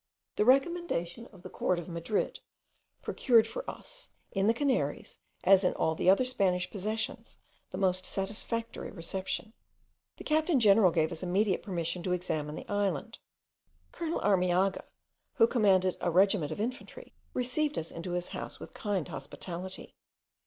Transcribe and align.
The 0.35 0.45
recommendation 0.45 1.27
of 1.27 1.43
the 1.43 1.49
court 1.51 1.77
of 1.77 1.87
Madrid 1.87 2.39
procured 3.03 3.45
for 3.45 3.63
us, 3.69 4.09
in 4.31 4.47
the 4.47 4.53
Canaries, 4.55 5.19
as 5.43 5.63
in 5.63 5.73
all 5.75 5.93
the 5.93 6.09
other 6.09 6.25
Spanish 6.25 6.71
possessions, 6.71 7.37
the 7.69 7.77
most 7.77 8.03
satisfactory 8.07 8.89
reception. 8.89 9.53
The 10.17 10.23
captain 10.23 10.59
general 10.59 10.89
gave 10.89 11.11
us 11.11 11.21
immediate 11.21 11.61
permission 11.61 12.01
to 12.01 12.13
examine 12.13 12.55
the 12.55 12.67
island. 12.67 13.19
Colonel 13.91 14.19
Armiaga, 14.21 14.85
who 15.35 15.45
commanded 15.45 15.97
a 16.01 16.09
regiment 16.09 16.51
of 16.51 16.59
infantry, 16.59 17.13
received 17.35 17.77
us 17.77 17.91
into 17.91 18.13
his 18.13 18.29
house 18.29 18.59
with 18.59 18.73
kind 18.73 19.07
hospitality. 19.07 19.93